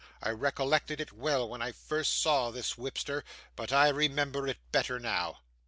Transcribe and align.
I 0.19 0.29
recollected 0.29 0.99
it 0.99 1.11
well 1.13 1.47
when 1.47 1.61
I 1.61 1.71
first 1.71 2.19
saw 2.23 2.49
this 2.49 2.75
whipster; 2.75 3.23
but 3.55 3.71
I 3.71 3.89
remember 3.89 4.47
it 4.47 4.57
better 4.71 4.99
now. 4.99 5.41